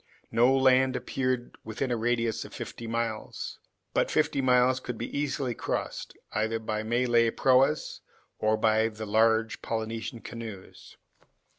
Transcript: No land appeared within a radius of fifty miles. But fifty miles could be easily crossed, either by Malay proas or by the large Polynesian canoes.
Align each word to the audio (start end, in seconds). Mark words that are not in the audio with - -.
No 0.31 0.57
land 0.57 0.95
appeared 0.95 1.57
within 1.63 1.91
a 1.91 1.95
radius 1.95 2.43
of 2.43 2.55
fifty 2.55 2.87
miles. 2.87 3.59
But 3.93 4.09
fifty 4.09 4.41
miles 4.41 4.79
could 4.79 4.97
be 4.97 5.15
easily 5.15 5.53
crossed, 5.53 6.17
either 6.31 6.57
by 6.57 6.81
Malay 6.81 7.29
proas 7.29 7.99
or 8.39 8.57
by 8.57 8.87
the 8.87 9.05
large 9.05 9.61
Polynesian 9.61 10.21
canoes. 10.21 10.97